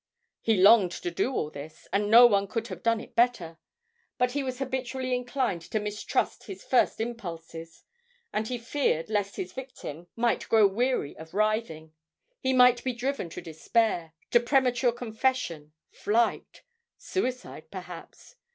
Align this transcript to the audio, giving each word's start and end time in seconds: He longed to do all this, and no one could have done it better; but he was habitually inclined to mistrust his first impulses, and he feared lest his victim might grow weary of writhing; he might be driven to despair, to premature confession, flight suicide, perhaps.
He 0.41 0.57
longed 0.57 0.93
to 0.93 1.11
do 1.11 1.31
all 1.33 1.51
this, 1.51 1.87
and 1.93 2.09
no 2.09 2.25
one 2.25 2.47
could 2.47 2.69
have 2.69 2.81
done 2.81 2.99
it 2.99 3.15
better; 3.15 3.59
but 4.17 4.31
he 4.31 4.41
was 4.41 4.57
habitually 4.57 5.13
inclined 5.13 5.61
to 5.69 5.79
mistrust 5.79 6.45
his 6.45 6.63
first 6.63 6.99
impulses, 6.99 7.83
and 8.33 8.47
he 8.47 8.57
feared 8.57 9.11
lest 9.11 9.35
his 9.35 9.53
victim 9.53 10.07
might 10.15 10.49
grow 10.49 10.65
weary 10.65 11.15
of 11.17 11.35
writhing; 11.35 11.93
he 12.39 12.51
might 12.51 12.83
be 12.83 12.93
driven 12.93 13.29
to 13.29 13.41
despair, 13.43 14.13
to 14.31 14.39
premature 14.39 14.91
confession, 14.91 15.71
flight 15.91 16.63
suicide, 16.97 17.69
perhaps. 17.69 18.37